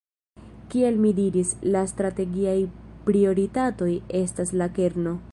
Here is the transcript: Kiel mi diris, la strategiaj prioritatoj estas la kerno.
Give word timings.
Kiel 0.69 0.95
mi 1.01 1.09
diris, 1.19 1.51
la 1.75 1.83
strategiaj 1.91 2.57
prioritatoj 3.09 3.91
estas 4.21 4.55
la 4.63 4.69
kerno. 4.79 5.15